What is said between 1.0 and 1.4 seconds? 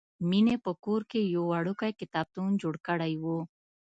کې